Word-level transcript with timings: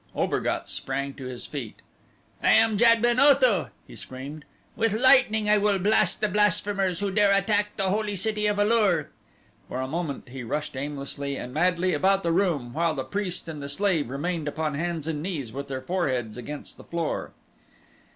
Obergatz 0.15 0.71
sprang 0.71 1.13
to 1.13 1.25
his 1.25 1.45
feet. 1.45 1.75
"I 2.41 2.49
am 2.53 2.75
Jad 2.75 3.03
ben 3.03 3.19
Otho," 3.19 3.69
he 3.85 3.95
screamed. 3.95 4.45
"With 4.75 4.93
lightning 4.93 5.47
I 5.47 5.59
will 5.59 5.77
blast 5.77 6.21
the 6.21 6.27
blasphemers 6.27 7.01
who 7.01 7.11
dare 7.11 7.31
attack 7.31 7.77
the 7.77 7.91
holy 7.91 8.15
city 8.15 8.47
of 8.47 8.57
A 8.57 8.65
lur." 8.65 9.09
For 9.67 9.79
a 9.79 9.87
moment 9.87 10.29
he 10.29 10.41
rushed 10.41 10.75
aimlessly 10.75 11.35
and 11.35 11.53
madly 11.53 11.93
about 11.93 12.23
the 12.23 12.31
room, 12.31 12.73
while 12.73 12.95
the 12.95 13.03
priest 13.03 13.47
and 13.47 13.61
the 13.61 13.69
slave 13.69 14.09
remained 14.09 14.47
upon 14.47 14.73
hands 14.73 15.05
and 15.05 15.21
knees 15.21 15.51
with 15.53 15.67
their 15.67 15.81
foreheads 15.83 16.35
against 16.35 16.77
the 16.77 16.83
floor. 16.83 17.33